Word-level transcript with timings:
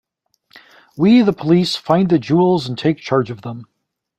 We, 0.97 1.21
the 1.21 1.31
police, 1.31 1.75
find 1.75 2.09
the 2.09 2.17
jewels 2.17 2.67
and 2.67 2.75
take 2.75 2.97
charge 2.97 3.29
of 3.29 3.43
them. 3.43 3.65